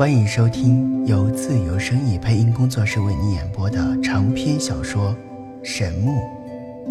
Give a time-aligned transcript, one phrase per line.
[0.00, 5.14] 欢迎收听由自由声意配音工作室为你演播的长篇小说
[5.62, 6.22] 《神木》，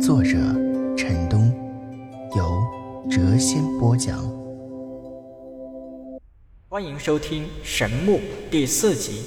[0.03, 0.37] 作者
[0.95, 1.51] 陈东，
[2.37, 2.61] 由
[3.09, 4.15] 谪仙播讲。
[6.69, 8.17] 欢迎收听《神木》
[8.51, 9.23] 第四集。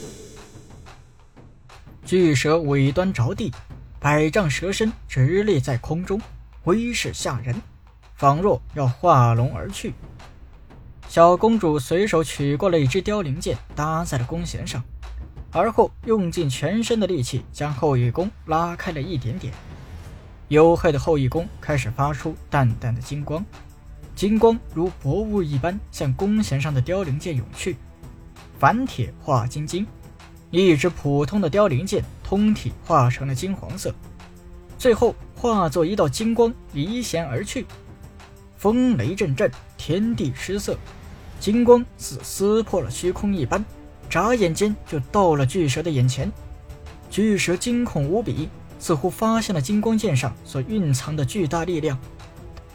[2.04, 3.52] 巨蛇尾端着地，
[3.98, 6.20] 百丈蛇身直立在空中，
[6.66, 7.60] 威势吓人，
[8.14, 9.92] 仿若要化龙而去。
[11.12, 14.82] 小公主随手取过了一支凋零剑，搭在了弓弦上，
[15.50, 19.52] 而后用尽全身的力气将后羿弓拉开了一点点。
[20.48, 23.44] 黝黑的后羿弓开始发出淡淡的金光，
[24.14, 27.76] 金光如薄雾一般向弓弦上的凋零剑涌去。
[28.58, 29.86] 凡铁化金晶，
[30.50, 33.94] 一支普通的凋零剑通体化成了金黄色，
[34.78, 37.66] 最后化作一道金光离弦而去。
[38.56, 40.74] 风雷阵阵，天地失色。
[41.42, 43.64] 金光似撕破了虚空一般，
[44.08, 46.30] 眨眼间就到了巨蛇的眼前。
[47.10, 51.98] 巨蛇惊恐无比，似乎发现了金光剑上所蕴藏的巨大力量。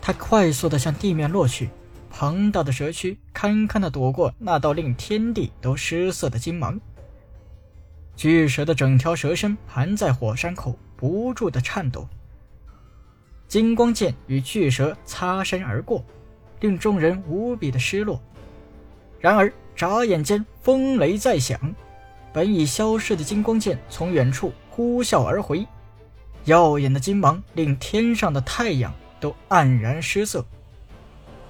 [0.01, 1.69] 它快速地向地面落去，
[2.09, 6.77] 庞大的蛇躯堪堪地躲过那道令天地都失色的金芒。
[8.17, 12.05] 巨蛇的整条蛇身盘在火山口，不住地颤抖。
[13.47, 16.03] 金光剑与巨蛇擦身而过，
[16.59, 18.21] 令众人无比的失落。
[19.28, 21.59] 然而，眨眼间，风雷再响，
[22.31, 25.67] 本已消失的金光剑从远处呼啸而回，
[26.45, 30.45] 耀眼的金芒令天上的太阳都黯然失色。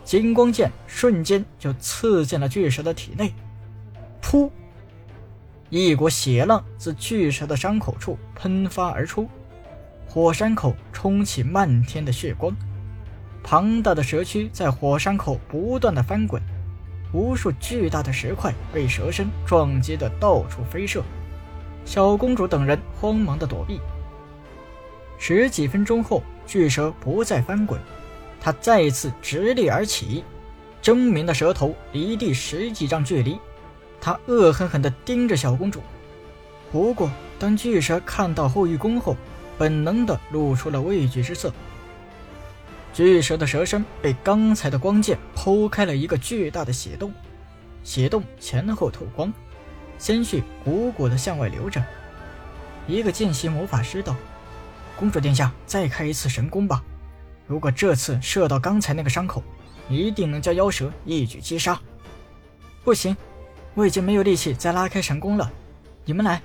[0.03, 3.31] 金光剑瞬间就刺进了巨蛇的体内，
[4.23, 4.50] 噗！
[5.70, 9.30] 一股血浪自巨蛇的伤口处喷发而出，
[10.08, 12.55] 火山口冲起漫天的血光，
[13.44, 16.42] 庞大的蛇躯在火山口不断的翻滚。
[17.13, 21.03] 无数巨大的石块被蛇身撞击的到处飞射，
[21.86, 23.80] 小公主等人慌忙的躲避。
[25.17, 27.80] 十几分钟后，巨蛇不再翻滚，
[28.39, 30.23] 它再次直立而起，
[30.83, 33.39] 狰狞的蛇头离地十几丈距离，
[33.99, 35.81] 它恶狠狠地盯着小公主。
[36.71, 39.15] 不过，当巨蛇看到后羿弓后，
[39.58, 41.52] 本能的露出了畏惧之色。
[42.97, 47.13] 巨蛇的蛇身被刚才的光剑剖开了一个巨大的血洞，
[47.83, 49.31] 血洞前后透光，
[49.99, 51.80] 鲜血汩汩的向外流着。
[52.87, 54.15] 一个见习魔法师道
[54.97, 56.83] ：“公主殿下，再开一次神功吧！
[57.45, 59.43] 如果这次射到刚才那个伤口，
[59.87, 61.80] 一定能将妖蛇一举击杀。”
[62.83, 63.15] 不行，
[63.75, 65.52] 我已经没有力气再拉开神功了。
[66.03, 66.41] 你们来。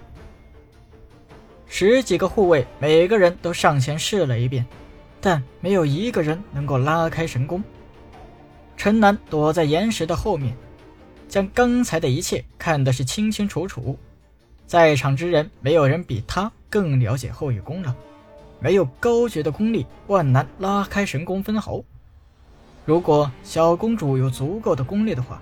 [1.66, 4.66] 十几个护卫，每个人都上前试了一遍。
[5.22, 7.62] 但没有一个人能够拉开神功。
[8.76, 10.56] 陈南躲在岩石的后面，
[11.28, 13.96] 将刚才的一切看的是清清楚楚。
[14.66, 17.94] 在场之人，没有人比他更了解后羿弓了。
[18.58, 21.80] 没有高绝的功力，万难拉开神功分毫。
[22.84, 25.40] 如果小公主有足够的功力的话，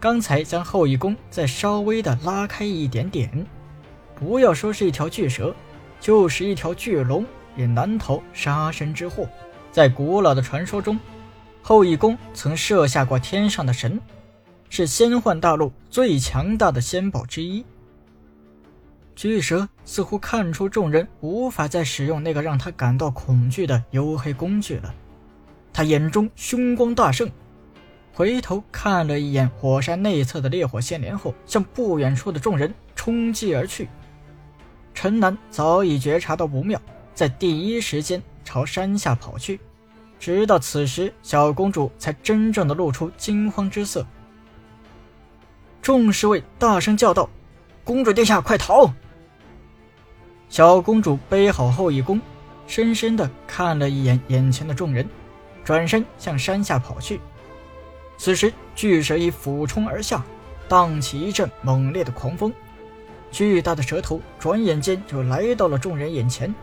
[0.00, 3.46] 刚才将后羿弓再稍微的拉开一点点，
[4.14, 5.54] 不要说是一条巨蛇，
[6.00, 7.26] 就是一条巨龙。
[7.58, 9.28] 也难逃杀身之祸。
[9.70, 10.98] 在古老的传说中，
[11.60, 14.00] 后羿弓曾射下过天上的神，
[14.70, 17.62] 是仙幻大陆最强大的仙宝之一。
[19.14, 24.94] 巨蛇似乎看出众人无法再使用那个让他感到恐惧的黝黑工具了，
[25.72, 27.28] 他眼中凶光大盛，
[28.14, 33.88] 回头看了一眼火山内侧的烈火仙莲后，向不远处的众人冲击而去。
[34.94, 36.80] 陈南早已觉察到不妙。
[37.18, 39.58] 在第一时间朝山下跑去，
[40.20, 44.06] 直到此时，小公主才真正的露出惊慌之色。
[45.82, 47.28] 众侍卫大声叫道
[47.82, 48.88] ：“公主殿下，快逃！”
[50.48, 52.20] 小公主背好后羿弓，
[52.68, 55.04] 深深的看了一眼眼前的众人，
[55.64, 57.20] 转身向山下跑去。
[58.16, 60.24] 此时，巨蛇已俯冲而下，
[60.68, 62.52] 荡起一阵猛烈的狂风，
[63.32, 66.54] 巨大的蛇头转眼间就来到了众人眼前。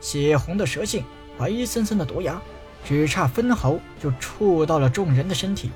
[0.00, 1.04] 血红的蛇信，
[1.38, 2.40] 白森森的毒牙，
[2.84, 5.70] 只差分毫就触到了众人的身体。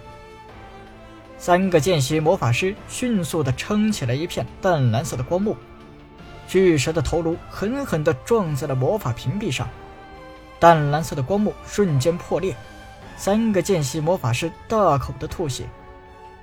[1.36, 5.56] 三个见习魔法师迅速地撑起了一片淡蓝色的光幕，
[6.48, 9.68] 巨蛇的头颅狠狠地撞在了魔法屏蔽上，
[10.58, 12.56] 淡蓝色的光幕瞬间破裂，
[13.18, 15.64] 三个见习魔法师大口的吐血，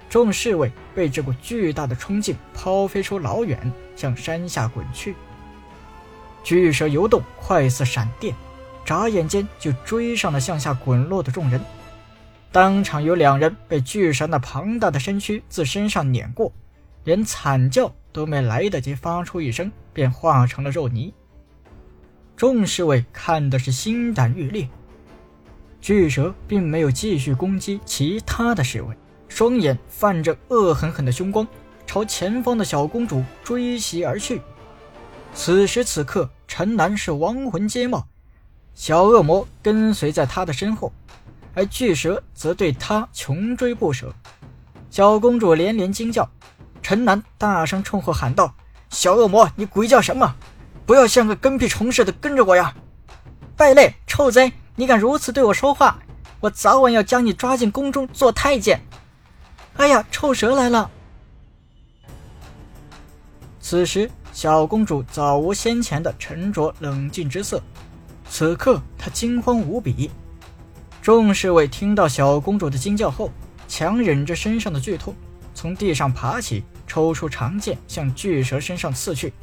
[0.07, 5.15] 众侍卫被这股巨大的冲劲抛飞出老远，向山下滚去。
[6.43, 8.35] 巨蛇游动，快似闪电，
[8.83, 11.61] 眨眼间就追上了向下滚落的众人。
[12.51, 16.51] 当场有两人被巨蛇那庞大的身躯自身上碾过，
[17.03, 21.13] 连惨叫都没来得及发出一声，便化成了肉泥。
[22.35, 24.67] 众侍卫看的是心胆欲裂。
[25.79, 28.95] 巨蛇并没有继续攻击其他的侍卫，
[29.27, 31.47] 双眼泛着恶狠狠的凶光，
[31.87, 34.41] 朝前方的小公主追袭而去。
[35.33, 38.05] 此时此刻，陈南是亡魂皆冒，
[38.75, 40.93] 小恶魔跟随在他的身后，
[41.55, 44.13] 而巨蛇则对他穷追不舍。
[44.89, 46.29] 小公主连连惊叫，
[46.81, 48.53] 陈南大声冲后喊道
[48.91, 50.35] ：“小恶魔，你鬼叫什么？
[50.85, 52.75] 不要像个跟屁虫似的跟着我呀！
[53.55, 55.99] 败类，臭贼！”你敢如此对我说话，
[56.39, 58.81] 我早晚要将你抓进宫中做太监！
[59.77, 60.89] 哎呀，臭蛇来了！
[63.59, 67.61] 此时，小公主早无先前的沉着冷静之色，
[68.29, 70.09] 此刻她惊慌无比。
[71.01, 73.29] 众侍卫听到小公主的惊叫后，
[73.67, 75.13] 强忍着身上的剧痛，
[75.53, 79.33] 从地上爬起，抽出长剑向巨蛇身上刺去。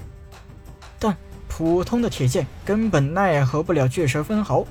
[0.99, 1.17] 但
[1.49, 4.65] 普通的铁剑根本奈何不了巨蛇分毫。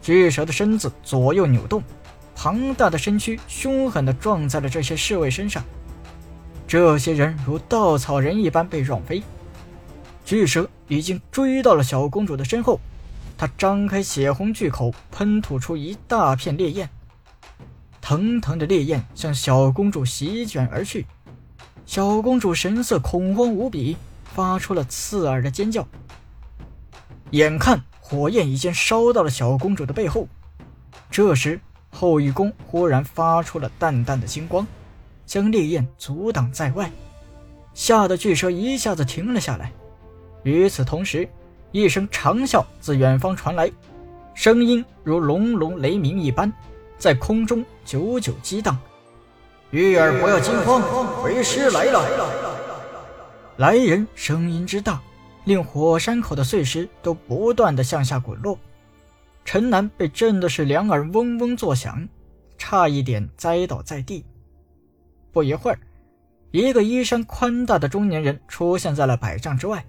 [0.00, 1.82] 巨蛇的身子左右扭动，
[2.34, 5.62] 庞大的身躯凶狠地撞在了这些侍卫身上。
[6.66, 9.22] 这些人如稻草人一般被撞飞。
[10.24, 12.80] 巨蛇已经追到了小公主的身后，
[13.36, 16.88] 它张开血红巨口，喷吐出一大片烈焰。
[18.00, 21.06] 腾腾的烈焰向小公主席卷而去。
[21.86, 25.86] 小公主神色恐慌无比，发出了刺耳的尖叫。
[27.30, 27.82] 眼看。
[28.06, 30.28] 火焰已经烧到了小公主的背后，
[31.10, 31.58] 这时
[31.90, 34.66] 后羿弓忽然发出了淡淡的金光，
[35.24, 36.92] 将烈焰阻挡在外，
[37.72, 39.72] 吓得巨蛇一下子停了下来。
[40.44, 41.28] 与此同时，
[41.72, 43.70] 一声长啸自远方传来，
[44.34, 46.52] 声音如隆隆雷鸣一般，
[46.96, 48.78] 在空中久久激荡。
[49.70, 53.54] 玉儿，不要惊慌，为师来了！
[53.56, 55.00] 来人声音之大。
[55.44, 58.58] 令火山口的碎石都不断的向下滚落，
[59.44, 62.08] 陈南被震的是两耳嗡嗡作响，
[62.56, 64.24] 差一点栽倒在地。
[65.32, 65.78] 不一会儿，
[66.50, 69.84] 一个衣衫宽大的中年人出现在了百丈之外。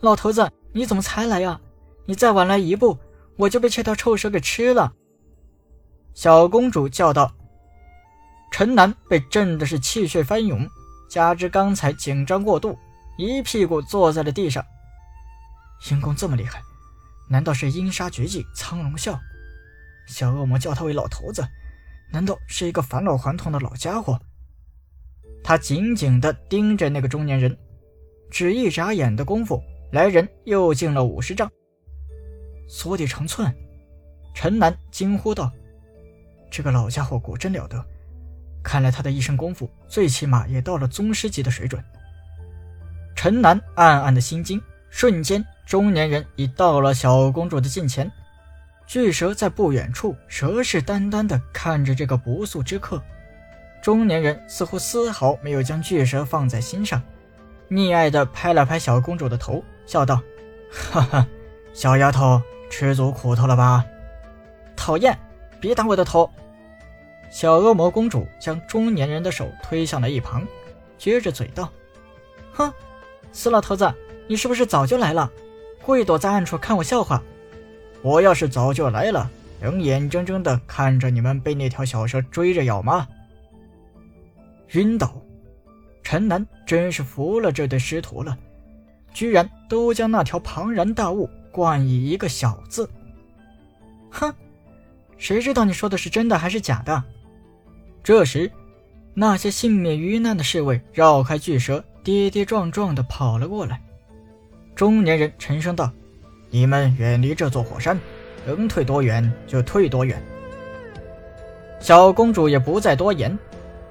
[0.00, 1.60] 老头子，你怎么才来呀？
[2.06, 2.98] 你再晚来一步，
[3.36, 4.92] 我就被这条臭蛇给吃了！
[6.14, 7.32] 小公主叫道。
[8.50, 10.68] 陈南被震的是气血翻涌，
[11.08, 12.76] 加之刚才紧张过度。
[13.16, 14.64] 一屁股坐在了地上。
[15.90, 16.62] 阴功这么厉害，
[17.28, 19.18] 难道是阴杀绝技苍龙啸？
[20.06, 21.46] 小恶魔叫他为老头子，
[22.10, 24.18] 难道是一个返老还童的老家伙？
[25.44, 27.56] 他紧紧地盯着那个中年人，
[28.30, 31.50] 只一眨眼的功夫，来人又进了五十丈，
[32.68, 33.52] 缩地成寸。
[34.34, 35.50] 陈南惊呼道
[36.48, 37.84] ：“这个老家伙果真了得，
[38.62, 41.82] 看来他的一身功夫，最起码也到了宗师级的水准。”
[43.16, 48.10] 陈南暗暗的心惊，瞬间，中年人已到了小公主的近前。
[48.86, 53.02] 巨蛇在不远处蛇视眈眈地看着这个不速之客。
[53.82, 57.02] 中年人似乎丝毫没有将巨蛇放在心上，
[57.68, 60.22] 溺爱地拍了拍小公主的头，笑道
[60.70, 61.26] ：“哈哈，
[61.72, 62.40] 小丫头
[62.70, 63.84] 吃足苦头了吧？
[64.76, 65.18] 讨厌，
[65.60, 66.30] 别打我的头！”
[67.28, 70.46] 小恶魔公主将中年人的手推向了一旁，
[70.96, 71.68] 撅着嘴道
[72.54, 72.72] ：“哼。”
[73.32, 73.92] 死老头子，
[74.28, 75.28] 你是不是早就来了，
[75.82, 77.20] 故意躲在暗处看我笑话？
[78.00, 79.28] 我要是早就来了，
[79.60, 83.08] 能眼睁睁的看着你们被那条小蛇追着咬吗？
[84.74, 85.20] 晕倒！
[86.04, 88.38] 陈南真是服了这对师徒了，
[89.12, 92.88] 居然都将那条庞然大物冠以一个小字。
[94.10, 94.32] 哼，
[95.18, 97.02] 谁知道你说的是真的还是假的？
[98.02, 98.50] 这时，
[99.14, 101.84] 那些幸免于难的侍卫绕开巨蛇。
[102.02, 103.78] 跌跌撞撞地跑了过来，
[104.74, 105.92] 中年人沉声道
[106.48, 108.00] ：“你们远离这座火山，
[108.46, 110.18] 能退多远就退多远。”
[111.78, 113.38] 小公主也不再多言，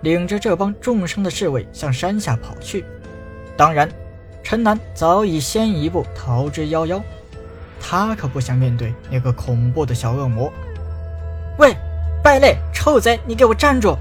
[0.02, 2.84] 领着这帮重伤的侍卫向山下跑去。
[3.56, 3.88] 当然，
[4.50, 7.00] 陈南早已先一步逃之夭夭，
[7.80, 10.52] 他可不想面对那个恐怖的小恶魔。
[11.60, 11.76] 喂，
[12.24, 13.96] 败类，臭贼，你给我站住！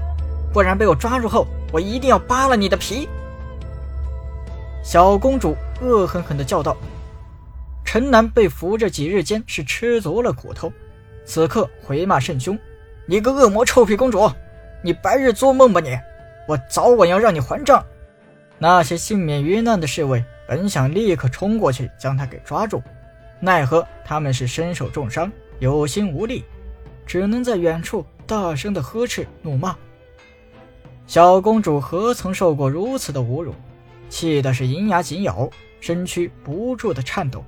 [0.51, 3.07] 不然被我抓住后，我一定要扒了你的皮！
[4.83, 6.75] 小公主恶狠狠地叫道
[7.85, 10.73] ：“陈南被扶着几日间是吃足了苦头，
[11.27, 12.57] 此刻回骂甚凶。
[13.05, 14.27] 你个恶魔臭屁公主，
[14.83, 15.95] 你白日做梦吧你！
[16.47, 17.85] 我早晚要让你还账！”
[18.57, 22.81] 那些幸免于难的侍卫本想立刻冲过去将他给抓住，
[23.39, 26.43] 奈何他们是身受重伤，有心无力，
[27.05, 29.77] 只能在远处大声的呵斥怒骂。
[31.05, 33.53] 小公主何曾受过如此的侮辱？
[34.09, 35.47] 气的是银牙紧咬，
[35.79, 37.45] 身躯不住的颤抖。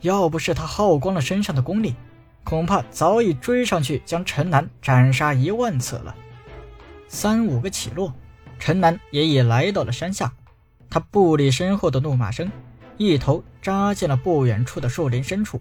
[0.00, 1.94] 要不是她耗光了身上的功力，
[2.42, 6.12] 恐怕早已追上去将陈南斩杀一万次了。
[7.06, 8.12] 三五个起落，
[8.58, 10.32] 陈南也已来到了山下。
[10.90, 12.50] 他不理身后的怒骂声，
[12.96, 15.60] 一头扎进了不远处的树林深处。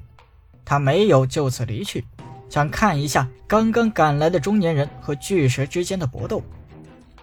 [0.65, 2.03] 他没有就此离去，
[2.50, 6.41] 想看一下刚刚赶来的中年人和巨蛇之间的搏斗。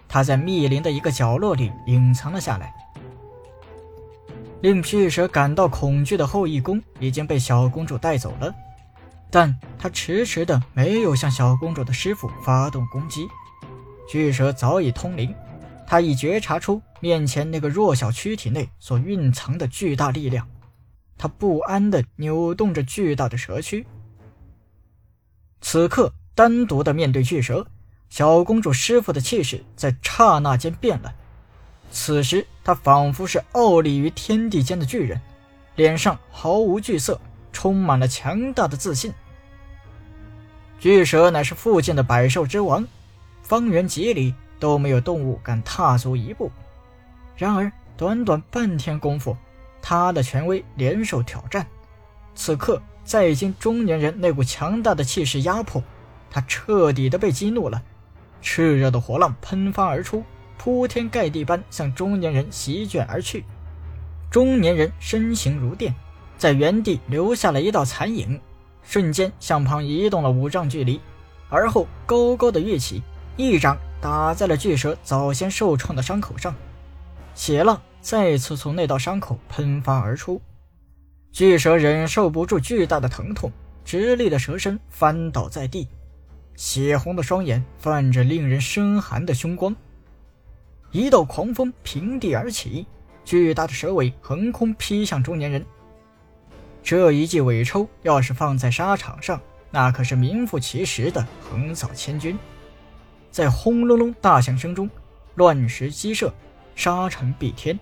[0.08, 2.72] 他在密林的一个角落里隐藏了下来。
[4.62, 8.54] 令巨蛇感到恐惧的后羿弓已经被小公主带走了，
[9.30, 13.28] 但他迟迟的没有向小公主的师傅发动攻击。
[14.08, 15.34] 巨蛇早已通灵，
[15.87, 20.49] 他已觉察出面前那个弱小躯体内所蕴藏的巨大力量。
[21.19, 23.87] 他不安地扭动着巨大的蛇躯。
[25.61, 27.66] 此刻，单独的面对巨蛇。
[28.09, 31.12] 小公主师傅的气势在刹那间变了，
[31.90, 35.21] 此时他仿佛是傲立于天地间的巨人，
[35.75, 37.21] 脸上毫无惧色，
[37.52, 39.12] 充满了强大的自信。
[40.78, 42.87] 巨蛇乃是附近的百兽之王，
[43.43, 46.50] 方圆几里都没有动物敢踏足一步。
[47.36, 49.36] 然而短短半天功夫，
[49.80, 51.66] 他的权威连受挑战。
[52.34, 55.82] 此刻再经中年人那股强大的气势压迫，
[56.30, 57.82] 他彻底的被激怒了。
[58.42, 60.22] 炽热的火浪喷发而出，
[60.58, 63.44] 铺天盖地般向中年人席卷而去。
[64.30, 65.94] 中年人身形如电，
[66.36, 68.40] 在原地留下了一道残影，
[68.82, 71.00] 瞬间向旁移动了五丈距离，
[71.48, 73.02] 而后高高的跃起，
[73.36, 76.55] 一掌打在了巨蛇早先受创的伤口上，
[77.35, 80.41] 血浪再次从那道伤口喷发而出。
[81.33, 83.50] 巨蛇忍受不住巨大的疼痛，
[83.85, 85.88] 直立的蛇身翻倒在地。
[86.55, 89.76] 血红的双眼泛着令人生寒的凶光，
[90.91, 92.87] 一道狂风平地而起，
[93.25, 95.65] 巨大的蛇尾横空劈向中年人。
[96.83, 99.38] 这一记尾抽要是放在沙场上，
[99.71, 102.38] 那可是名副其实的横扫千军。
[103.37, 104.88] 在轰隆隆大响声中，
[105.35, 106.33] 乱石激射，
[106.75, 107.78] 沙尘蔽天，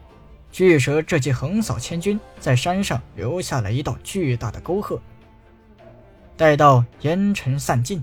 [0.51, 5.01] 巨蛇这记横扫千军，在山上留下了一道巨大的沟壑。
[6.37, 8.03] 待到烟尘散尽。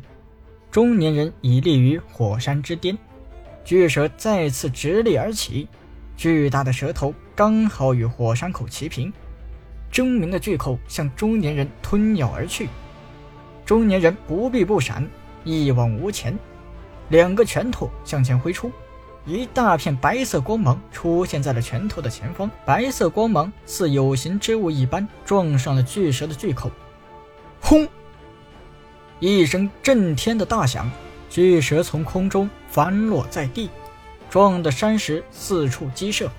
[0.72, 2.98] 中年人已立于火山之巅，
[3.66, 5.68] 巨蛇再次直立而起，
[6.16, 9.12] 巨大的蛇头刚好与火山口齐平，
[9.92, 12.70] 狰狞的巨口向中年人吞咬而去。
[13.66, 15.06] 中年人不避不闪，
[15.44, 16.34] 一往无前，
[17.12, 18.72] 两个拳头向前挥出，
[19.26, 26.72] 一大片白色光芒出现在了拳头的前方，白色光芒似有形之物一般撞上了巨蛇的巨口，
[27.60, 27.86] 轰！
[29.20, 30.90] 一声震天的大响，
[31.30, 33.70] 巨蛇从空中翻落在地，
[34.30, 36.32] 撞得山石四处激射。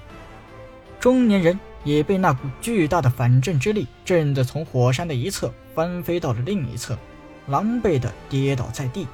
[0.98, 6.96] 中年人也被那股巨大的反震之力震得从火山的一侧翻飞到了另一侧，
[7.48, 9.06] 狼狈地跌倒在地。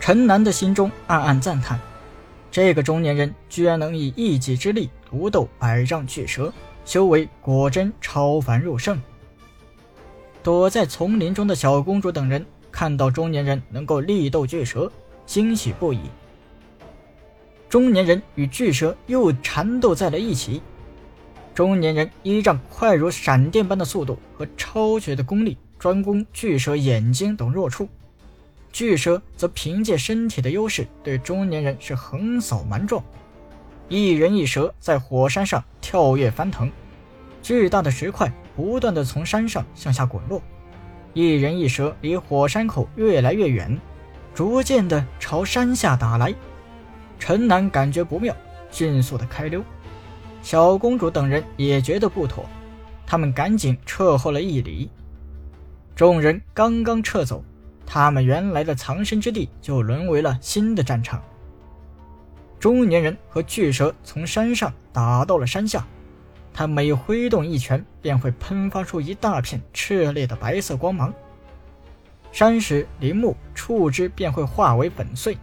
[0.00, 1.78] 陈南的心中暗暗赞叹：
[2.50, 6.52] 这个中年人居然能以一己之力独斗百丈巨蛇，
[6.84, 9.00] 修为果真超凡入圣。
[10.42, 14.90] 躲在丛林中的小公主等人看到中年人能够力斗巨蛇，
[15.26, 16.00] 欣喜不已。
[17.68, 20.62] 中年人与巨蛇又缠斗在了一起，
[21.54, 27.84] 中年人依仗快如闪电般的速度和超绝的功力，专攻巨蛇眼睛等弱处；
[28.78, 33.02] 巨蛇则凭借身体的优势，对中年人是横扫蛮撞。
[33.88, 36.70] 一人一蛇在火山上跳跃翻腾，
[37.42, 38.32] 巨大的石块。
[38.54, 40.40] 不断的从山上向下滚落，
[41.12, 43.76] 一人一蛇离火山口越来越远，
[44.32, 46.32] 逐渐的朝山下打来。
[47.18, 48.32] 陈南感觉不妙，
[48.70, 49.60] 迅速的开溜。
[50.40, 52.46] 小公主等人也觉得不妥，
[53.04, 54.88] 他们赶紧撤后了一里。
[55.96, 57.42] 众人刚刚撤走，
[57.90, 61.22] 他们原来的藏身之地就沦为了新的战场。
[62.60, 65.86] 中年人和巨蛇从山上打到了山下。
[66.52, 71.14] 他每挥动一拳，便会喷发出一大片炽烈的白色光芒，
[72.30, 75.38] 山石、林木、树枝便会化为粉碎。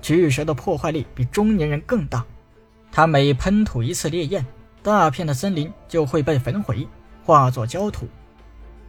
[0.00, 2.24] 巨蛇的破坏力比中年人更大，
[2.90, 4.46] 他每喷吐一次烈焰，
[4.82, 6.86] 大片的森林就会被焚毁，
[7.26, 8.06] 化作焦土。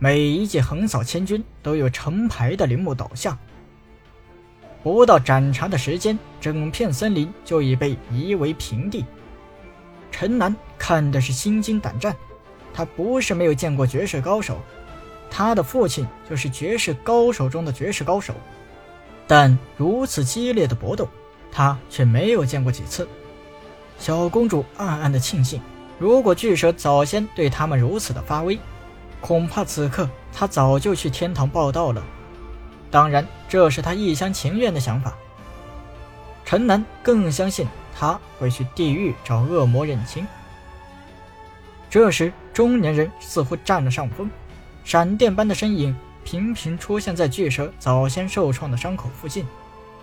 [0.02, 3.38] 每一记横扫千军，都有成排的林木倒下。
[4.82, 9.04] 不到斩茶的时间，整片森林就已被夷为平地。
[10.10, 12.16] 陈南看的是心惊胆战，
[12.74, 14.58] 他不是没有见过绝世高手，
[15.30, 18.34] 他的父亲就是绝世高手中的绝世高手，
[19.28, 21.10] 但如此激烈的搏斗，
[21.52, 23.06] 他却没有见过几次。
[23.98, 25.62] 小公主暗暗的庆幸，
[26.00, 28.58] 如果巨蛇早先对他们如此的发威，
[29.22, 32.04] 恐怕此刻他早就去天堂报道了。
[32.92, 35.14] 当然，这是他一厢情愿的想法。
[36.44, 40.26] 陈南更相信他会去地狱找恶魔认亲。
[41.90, 44.30] 这时，中年人似乎占了上风，
[44.84, 49.46] 闪电般的身影频频出现在巨蛇早先受创的伤口附近，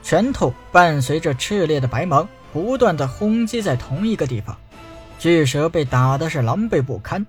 [0.03, 4.57] 拳头伴随着炽烈的白芒，不断的轰击在同一个地方。
[5.19, 7.27] 巨蛇被打的是狼狈不堪，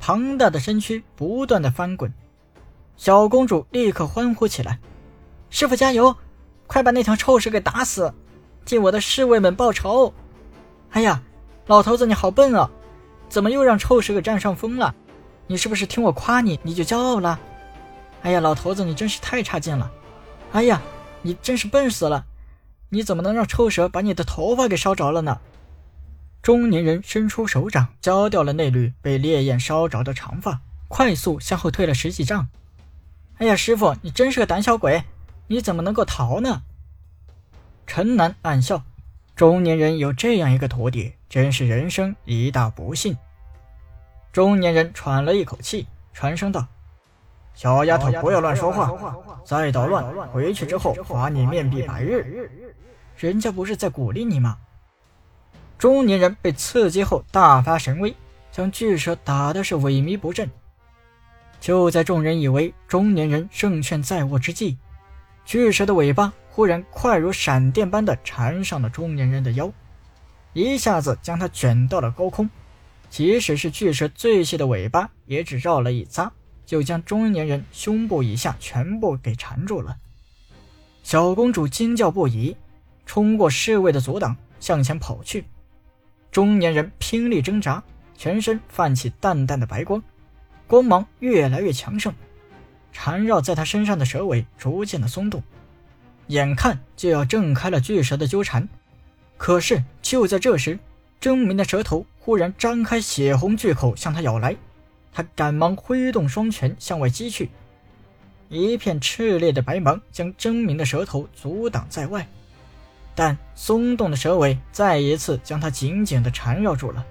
[0.00, 2.12] 庞大的身躯不断的翻滚。
[2.96, 4.80] 小公主立刻欢呼起来。
[5.50, 6.16] 师傅加油！
[6.66, 8.14] 快把那条臭蛇给打死，
[8.64, 10.14] 替我的侍卫们报仇！
[10.90, 11.22] 哎呀，
[11.66, 12.70] 老头子你好笨啊，
[13.28, 14.94] 怎么又让臭蛇给占上风了？
[15.48, 17.38] 你是不是听我夸你你就骄傲了？
[18.22, 19.90] 哎呀，老头子你真是太差劲了！
[20.52, 20.80] 哎呀，
[21.22, 22.24] 你真是笨死了！
[22.88, 25.40] 你怎么能让臭蛇把你的头发给烧着了呢？
[26.42, 32.48] 中年人伸出手掌，浇掉了那缕被烈焰烧着的长发，快速向后退了十几丈。
[33.36, 35.04] 哎呀，师傅你真是个胆小鬼！
[35.48, 36.62] 你怎么能够逃呢？
[37.86, 38.84] 陈南暗笑，
[39.34, 43.16] 中年人有这样一个徒弟，真是人生一大不幸。
[44.32, 46.66] 中年人喘了一口气，传声道
[47.52, 52.50] ：“小丫头，不要乱说话，再捣乱，回去之后罚你面壁百日。”
[53.18, 54.56] 人家不是在鼓励你吗？
[55.80, 58.14] 中年人被刺激后大发神威，
[58.52, 60.50] 将巨蛇打的是萎靡不振。
[61.58, 64.76] 就在众人以为中年人胜券在握之际，
[65.46, 69.72] 巨蛇的尾巴忽然快如闪电般的缠上了中年人的腰，
[70.52, 72.50] 一下子将他卷到了高空。
[73.08, 76.28] 即使是巨蛇最细的尾巴，也只绕了一匝，
[76.66, 79.96] 就将中年人胸部以下全部给缠住了。
[81.02, 82.54] 小公主惊叫不已，
[83.06, 85.46] 冲过侍卫的阻挡，向前跑去。
[86.30, 87.82] 中年人拼力挣扎，
[88.16, 90.02] 全身泛起淡淡的白光，
[90.66, 92.14] 光芒越来越强盛。
[92.92, 95.42] 缠绕在他身上的蛇尾逐渐的松动，
[96.26, 98.68] 眼看就要挣开了巨蛇的纠缠。
[99.36, 100.78] 可是就在这时，
[101.20, 104.56] 狰狞的蛇头忽然张开血红巨口向他咬来，
[105.12, 107.50] 他赶忙挥动双拳向外击去，
[108.48, 112.28] 一片炽烈的白芒将狰狞的蛇头阻挡在外，
[113.14, 117.04] 但松动的蛇尾再一次将他紧紧地缠绕住了。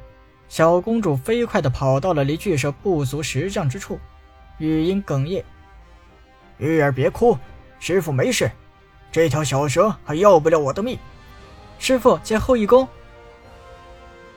[0.47, 3.99] 小公主飞快地跑到了离巨蛇不足十丈之处，
[4.57, 5.45] 语音哽咽。
[6.57, 7.37] 玉儿，别哭，
[7.79, 8.49] 师傅没事。
[9.11, 10.97] 这条小蛇还要不了我的命。
[11.77, 12.87] 师傅接后羿弓。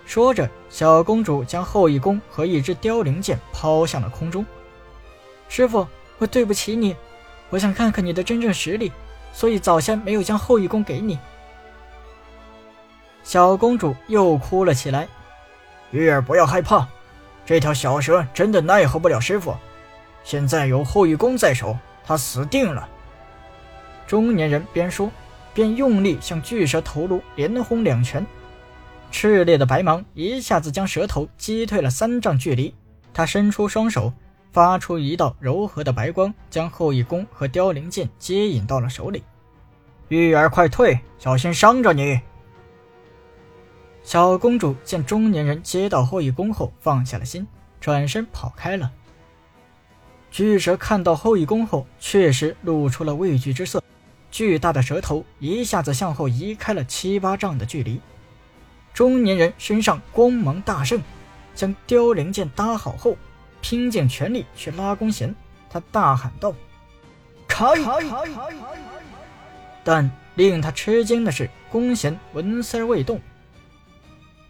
[0.04, 4.44] 说着，小公主将后羿弓和一支凋零箭抛向了空中。
[5.48, 5.86] 师傅，
[6.18, 6.94] 我对不起你，
[7.50, 8.92] 我想看看你的真正实力，
[9.32, 11.18] 所以早先没有将后羿弓给你。
[13.22, 15.08] 小公主又哭了起来。
[15.90, 16.86] 玉儿，不要害怕，
[17.44, 19.54] 这条小蛇真的奈何不了师傅。
[20.24, 21.76] 现在有后羿弓在手。
[22.04, 22.88] 他死定了！
[24.08, 25.08] 中年人边说
[25.54, 28.26] 边用力向巨蛇头颅连轰两拳，
[29.12, 32.74] 炽烈的白芒一下子将蛇头击退了三丈距离。
[33.14, 34.12] 他伸出双手，
[34.50, 39.22] 发出一道柔和的白光，将后羿弓和凋零剑接引到了手里。
[40.08, 42.20] 玉儿，快退，小心伤着你！
[44.04, 47.46] 小公主见中年人接到后羿弓后，放下了心，
[47.80, 48.90] 转身跑开了。
[50.30, 53.82] 巨蛇看到后羿弓后，确实露出了畏惧之色，
[54.30, 58.00] 巨大的蛇头一下子向后移开了七八丈的距离。
[58.92, 61.00] 中年人身上光芒大盛，
[61.54, 63.16] 将凋零剑搭好后，
[63.60, 65.34] 拼尽全力去拉弓弦。
[65.70, 66.54] 他大喊道
[67.48, 67.66] ：“开！”
[69.84, 73.20] 但令他吃惊的是，弓弦纹丝未动。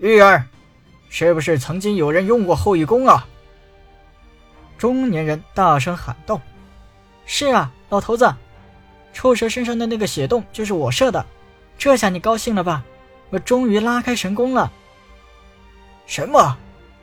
[0.02, 0.44] 玉儿，
[1.10, 3.24] 是不是曾经有人用过后羿弓啊？
[4.76, 6.40] 中年人大声喊道
[7.24, 8.34] ：“是啊，老头子，
[9.12, 11.24] 臭蛇身上的那个血洞就是我射的。
[11.78, 12.82] 这下你高兴了吧？
[13.30, 14.72] 我终于拉开神弓了。
[16.04, 16.58] ”“什么？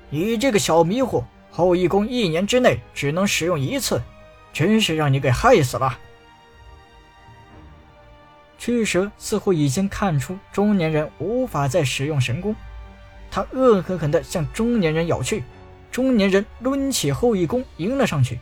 [0.09, 1.23] 你这个小迷糊！
[1.49, 4.01] 后羿弓一年之内只能使用一次，
[4.51, 5.97] 真是让你给害死了！”
[8.59, 12.53] 巨蛇似乎已经看出中年人无法再使用神弓，
[13.31, 15.43] 他恶狠狠地向中年人咬去。
[15.91, 18.39] 中年人抡起后羿弓迎了上去，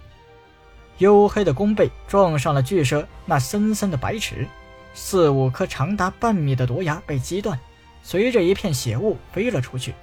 [1.00, 4.46] 黝黑的弓背撞上了巨蛇那森森的白齿，
[4.94, 7.58] 四五颗长达半米的毒牙被击断，
[8.04, 9.94] 随着一片血雾飞了出去。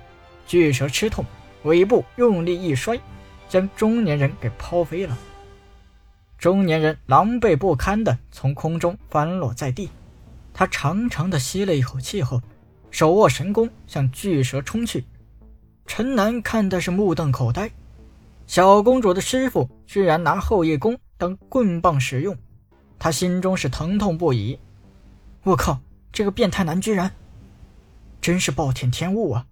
[0.46, 1.24] 巨蛇吃痛，
[1.64, 2.98] 尾部用力一摔，
[3.46, 5.16] 将中年人给抛飞了。
[6.38, 9.90] 中年人狼狈不堪地从空中翻落在地，
[10.54, 12.40] 他长长的吸了一口气后，
[12.94, 15.04] 手握神弓向巨蛇冲去。
[15.84, 17.68] 陈南看的是目瞪口呆，
[18.46, 22.36] 小公主的师傅居然拿后羿弓当棍棒使用，
[22.96, 24.56] 他心中是疼痛不已。
[25.42, 25.80] 我靠，
[26.12, 27.10] 这个变态男居然，
[28.20, 29.44] 真是暴殄天物啊！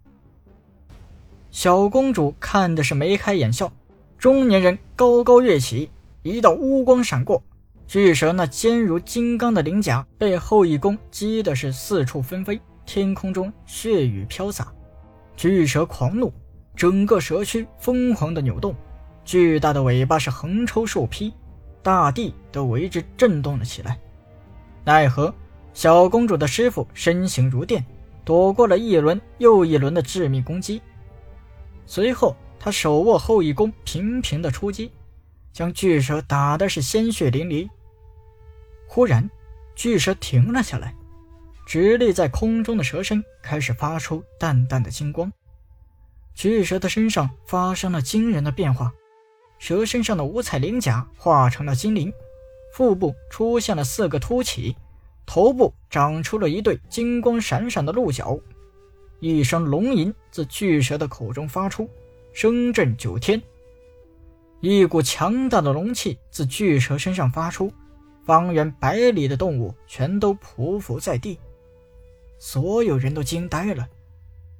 [1.50, 3.72] 小公主看的是眉开眼笑，
[4.18, 5.90] 中年人高高跃起，
[6.22, 7.42] 一道乌光闪过，
[7.88, 14.72] 巨蛇那坚如金刚的鳞甲被后羿弓击的是四处纷飞，天空中血雨飘洒。
[15.36, 16.32] 巨蛇狂怒，
[16.76, 18.74] 整个蛇躯疯狂的扭动，
[19.24, 21.32] 巨大的尾巴是横抽竖劈，
[21.82, 23.98] 大地都为之震动了起来。
[24.84, 25.34] 奈何
[25.72, 27.84] 小公主的师傅身形如电，
[28.24, 30.80] 躲过了一轮又一轮的致命攻击。
[31.86, 34.92] 随后，他手握后羿弓，频频的出击，
[35.52, 37.68] 将巨蛇打的是鲜血淋漓。
[38.86, 39.28] 忽然，
[39.74, 40.94] 巨蛇停了下来，
[41.64, 45.32] 直立在空中的蛇身开始发出淡淡的金光。
[46.34, 48.92] 巨蛇的身上发生了惊人的变化，
[49.58, 52.12] 蛇身上的五彩鳞甲化成了精灵，
[52.72, 54.74] 腹部出现了四个凸起，
[55.26, 58.38] 头部长出了一对金光闪闪的鹿角。
[59.20, 61.88] 一声龙吟自巨蛇的口中发出，
[62.32, 63.40] 声震九天。
[64.60, 67.72] 一股强大的龙气自巨蛇身上发出，
[68.24, 71.38] 方圆百里的动物全都匍匐在地。
[72.44, 73.86] 所有人都惊呆了。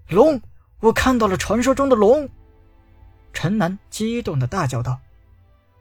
[0.09, 0.41] 龙，
[0.79, 2.29] 我看到了传说中的龙！
[3.33, 5.01] 陈南激动的大叫道。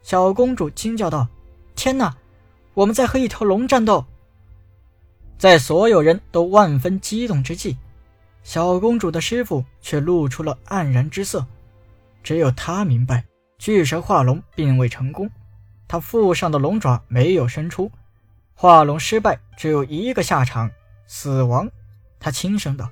[0.02, 1.28] 小公主惊叫道
[1.78, 2.18] ：“天哪，
[2.74, 4.04] 我们在和一条龙战斗！”
[5.38, 7.78] 在所有人都万分激动之际。
[8.42, 11.46] 小公主的师傅却露出了黯然之色，
[12.24, 13.24] 只有他明白，
[13.60, 15.30] 巨蛇化龙并未成功，
[15.88, 17.92] 他腹上的龙爪没有伸出，
[18.56, 20.72] 化龙失败，只有一个下场，
[21.06, 21.70] 死亡。
[22.22, 22.90] 他轻声道：“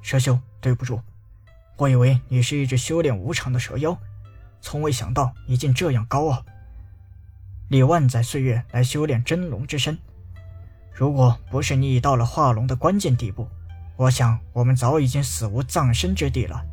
[0.00, 1.00] 蛇兄，对不住，
[1.76, 3.98] 我以为你是一只修炼无常的蛇妖，
[4.60, 6.44] 从未想到你竟这样高傲，
[7.68, 9.98] 历万载岁月来修炼真龙之身。
[10.92, 13.48] 如果不是你已到了化龙的关键地步。”
[13.96, 16.64] 我想，我们早已经死无葬身之地了。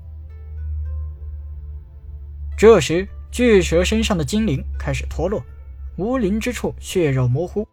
[2.58, 5.43] 这时，巨蛇身上的精灵开始脱落，
[5.97, 7.67] 无鳞之处血肉模糊。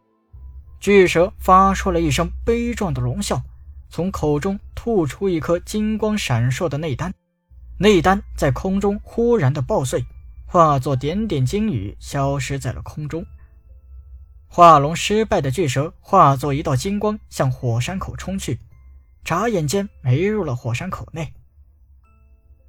[0.81, 3.41] 巨蛇发出了一声悲壮的龙啸，
[3.95, 7.15] 从口中吐出一颗金光闪烁的内丹，
[7.79, 10.05] 内丹在空中忽然的爆碎，
[10.47, 13.25] 化作点点金雨，消失在了空中。
[14.49, 18.59] 化龙失败的巨蛇化作一道金光，向火山口冲去。
[19.23, 21.33] 眨眼间没入了火山口内。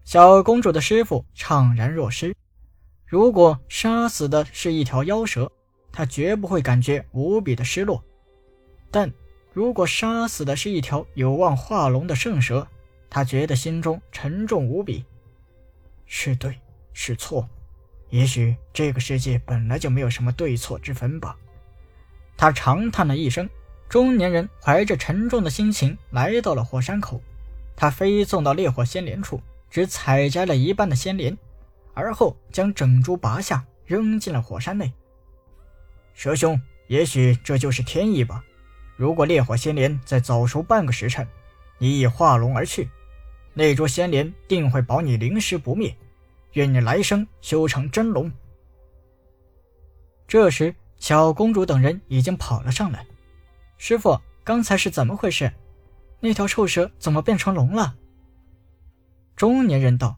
[0.04, 2.36] 小公主的师傅怅然若失。
[3.04, 5.52] 如果杀死的是一条妖蛇，
[5.92, 8.00] 她绝不会感觉无比的失落；
[8.92, 9.12] 但
[9.56, 12.68] 如果杀死的是一条有望化龙的圣蛇，
[13.10, 15.06] 他觉得心中沉重无比。
[16.06, 16.60] 是对
[16.92, 17.48] 是错，
[18.10, 21.38] 也许这个世界本来就没有什么对错之分吧。
[22.36, 23.50] 他长叹了一声。
[23.88, 27.22] 中年人怀着沉重的心情来到了火山口，
[27.78, 29.40] 他飞送到烈火仙莲处，
[29.70, 31.38] 只采摘了一半的仙莲，
[31.94, 34.92] 而后将整株拔下，扔进了火山内。
[36.14, 38.44] 蛇兄，也许这就是天意吧。
[38.96, 41.28] 如果烈火仙莲再早熟半个时辰，
[41.78, 42.90] 你已化龙而去，
[43.54, 45.96] 那株仙莲定会保你灵尸不灭。
[46.54, 48.32] 愿你来生修成真龙。
[50.26, 53.06] 这时，小公主等人已经跑了上来。
[53.78, 55.52] 师傅，刚才是怎么回事？
[56.22, 57.96] 那条臭蛇怎么变成龙了？
[59.36, 60.18] 中年人道：“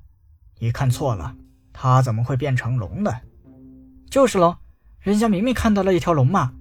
[0.59, 1.35] 你看错了，
[1.73, 3.11] 它怎么会变成龙呢？
[4.11, 4.55] 就是龙，
[4.99, 6.53] 人家明明看到了一条龙嘛！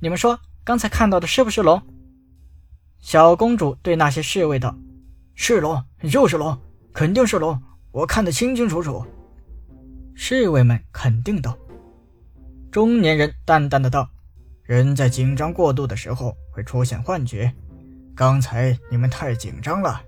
[0.00, 1.80] 你们说，刚才看到的是不是龙？”
[3.00, 4.76] 小公主对那些侍卫道
[5.34, 6.60] ：“是龙，就是龙，
[6.92, 7.58] 肯定是龙，
[7.90, 9.02] 我看得清清楚楚。”
[10.14, 11.56] 侍卫们肯定道。
[12.70, 14.10] 中年人淡淡的道。
[14.62, 17.50] 人在紧张过度的时候会出现幻觉，
[18.14, 20.02] 刚才你们太紧张了。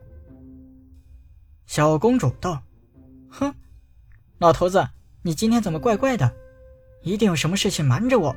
[1.64, 2.62] 小公主道
[3.30, 3.54] ：“哼，
[4.36, 4.86] 老头子，
[5.22, 6.30] 你今天怎么怪怪的？
[7.02, 8.36] 一定有什么事情瞒着我。”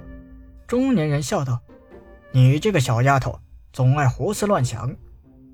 [0.66, 1.62] 中年人笑道
[2.34, 3.40] ：“你这个小丫头，
[3.72, 4.94] 总爱胡思乱想。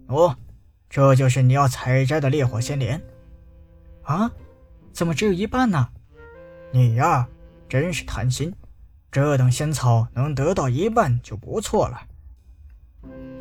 [0.08, 0.36] 哦，
[0.90, 3.00] 这就是你要采摘的烈火仙莲。
[4.04, 4.32] 啊，
[4.94, 5.90] 怎么只有一半呢？
[6.72, 7.28] 你呀，
[7.68, 8.54] 真是贪心。”
[9.12, 12.00] 这等仙草能得到一半就不错了，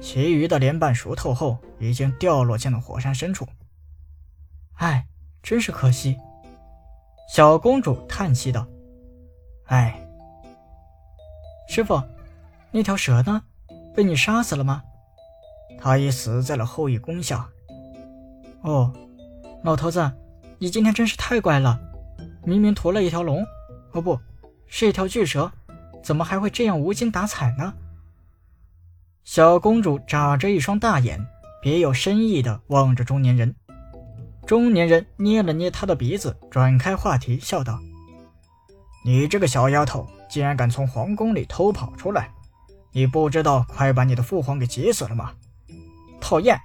[0.01, 3.47] 其余的莲瓣熟透后已经掉落进了火山深处。
[4.77, 5.07] 哎，
[5.43, 6.17] 真是可惜。
[7.31, 8.67] 小公主叹息道
[9.69, 10.09] ：“哎，
[11.69, 12.03] 师傅，
[12.71, 13.43] 那条蛇呢？
[13.95, 14.83] 被你杀死了吗？
[15.81, 17.49] 他已死在了后羿宫下。
[18.63, 18.93] 哦，
[19.63, 20.11] 老头子，
[20.59, 21.81] 你今天真是太怪了，
[22.45, 23.45] 明明屠了一条龙，
[23.93, 24.19] 哦不，
[24.67, 25.51] 是一条巨蛇，
[26.03, 27.75] 怎么还会这样无精打采呢？
[29.25, 31.25] 小公主眨着一双大眼，
[31.63, 33.55] 别有深意地望着中年人。
[34.47, 37.79] 中年人捏了捏她的鼻子，转开话题，笑道
[39.05, 42.31] ：“你这个小丫头，竟然敢从皇宫里偷跑出来！
[42.93, 45.33] 你不知道快把你的父皇给急死了吗？”
[46.21, 46.59] 讨厌！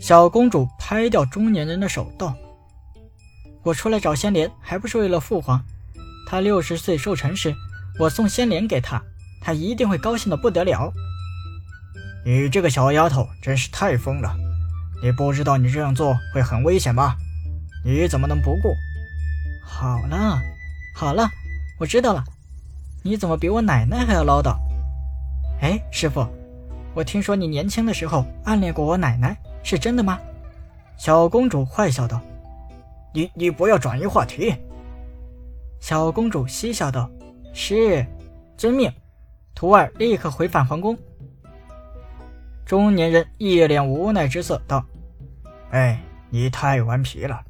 [0.00, 2.34] 小公主拍掉中年人的手，道
[3.62, 5.64] ：“我出来找仙莲，还不是为了父皇？
[6.26, 7.54] 他六十岁寿辰时，
[7.98, 9.02] 我送仙莲给他，
[9.40, 10.92] 他一定会高兴的不得了。”
[12.26, 14.34] 你这个小丫头真是太疯了！
[15.02, 17.16] 你不知道你这样做会很危险吗？
[17.84, 18.74] 你怎么能不顾？
[19.62, 20.40] 好了，
[20.94, 21.28] 好了，
[21.78, 22.24] 我知道了。
[23.02, 24.56] 你怎么比我奶奶还要唠叨？
[25.60, 26.26] 哎，师傅。
[26.94, 30.20] 我听说你年轻的时候暗恋过我奶奶，是真的吗？
[30.96, 32.20] 小公主坏笑道
[33.12, 34.54] ：“你你不要转移话题。”
[35.80, 37.10] 小公主嬉笑道
[37.52, 38.06] ：“是，
[38.56, 38.92] 遵命。”
[39.56, 40.96] 徒儿立刻回返皇宫。
[42.64, 44.84] 中年人一脸无奈之色道
[45.70, 47.40] ：“哎，你太顽皮了，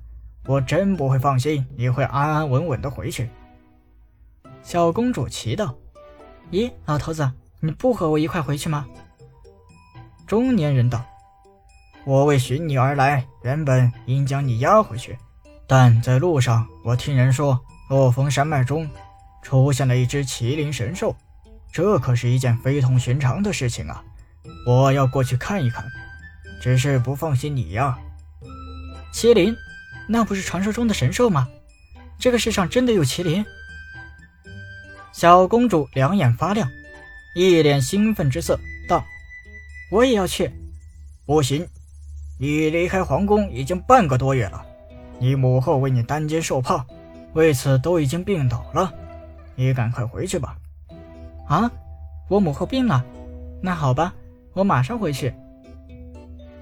[0.47, 3.29] 我真不会放心你会安安稳稳的回去。”
[4.63, 5.75] 小公主奇道
[6.51, 7.31] ：“咦，老头子，
[7.65, 8.87] 你不和我一块回去吗？”
[10.29, 11.03] 中年人道
[12.05, 15.19] ：“我为寻你而来，原本应将你押回去，
[15.67, 18.89] 但在路上，我听人说落峰山脉中
[19.43, 21.17] 出现了一只麒麟神兽，
[21.73, 24.05] 这可是一件非同寻常的事情啊！
[24.67, 25.85] 我要过去看一看，
[26.61, 27.99] 只是不放心你呀。”
[29.13, 29.57] 麒麟，
[30.09, 31.49] 那不是传说中的神兽吗？
[32.19, 33.45] 这个世上真的有麒麟？
[35.13, 36.69] 小公主两眼发亮，
[37.35, 39.05] 一脸兴奋之色道。
[39.91, 40.51] 我也要去，
[41.27, 41.67] 不行！
[42.39, 44.65] 你离开皇宫已经半个多月了，
[45.21, 46.85] 你母后为你担惊受怕，
[47.35, 48.93] 为此都已经病倒了。
[49.55, 50.57] 你赶快回去吧。
[51.47, 51.71] 啊，
[52.29, 53.05] 我母后病了？
[53.63, 54.15] 那好吧，
[54.53, 55.33] 我马上回去。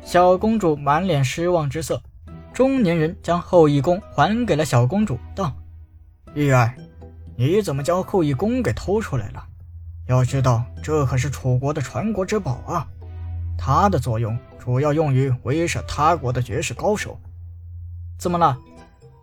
[0.04, 2.02] 小公主满脸失望之色，
[2.52, 5.56] 中年人将后羿弓还给了小公主，道
[6.34, 6.74] ：“玉儿，
[7.36, 9.46] 你怎么将后羿弓给偷出来了？
[10.12, 12.86] 要知道，这可是楚国的传国之宝啊！”
[13.58, 17.20] 它的作用主要用于威慑他国的绝世高手。
[18.18, 18.56] 怎么了？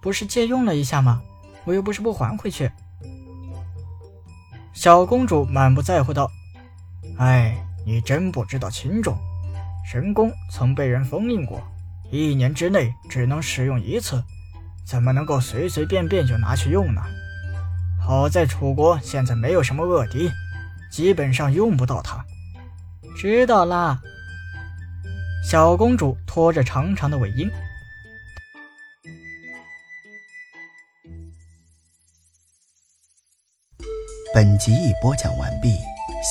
[0.02, 1.21] 不是借用了一下吗？
[1.65, 2.71] 我又不是不还回去。
[4.73, 6.32] 小公主满不在乎道
[7.19, 7.54] ：“哎，
[7.86, 9.17] 你真不知道轻重。
[9.86, 11.62] 神功曾被人封印过，
[12.12, 14.23] 一年之内只能使用一次，
[14.86, 17.02] 怎么能够随随便便就拿去用呢？
[17.99, 20.30] 好在楚国现在没有什么恶敌，
[20.91, 22.23] 基本上用不到它。
[23.17, 23.99] 知道啦。”
[25.49, 27.49] 小公主拖着长长的尾音。
[34.34, 35.75] 本集已播讲完毕，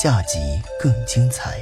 [0.00, 0.38] 下集
[0.80, 1.58] 更精彩。